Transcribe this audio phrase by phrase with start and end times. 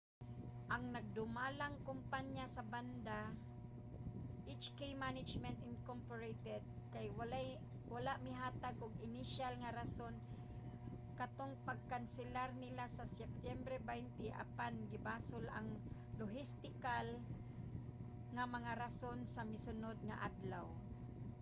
[0.73, 3.19] ang nagdumalang kompanya sa banda
[4.63, 5.85] hk management inc.
[6.93, 7.05] kay
[7.95, 10.15] wala mihatag og inisyal nga rason
[11.19, 15.67] katong pagkanselar nila sa septyembre 20 apan gibasol ang
[16.19, 17.07] lohistikal
[18.35, 20.67] nga mga rason sa misunod nga adlaw